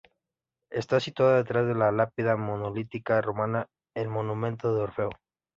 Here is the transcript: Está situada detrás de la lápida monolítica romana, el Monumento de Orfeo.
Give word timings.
Está 0.71 0.99
situada 0.99 1.37
detrás 1.37 1.67
de 1.67 1.75
la 1.75 1.91
lápida 1.91 2.35
monolítica 2.35 3.21
romana, 3.21 3.67
el 3.95 4.07
Monumento 4.09 4.73
de 4.73 4.81
Orfeo. 4.81 5.09